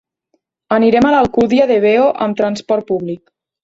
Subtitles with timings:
[0.77, 3.27] Anirem a l'Alcúdia de Veo amb transport públic.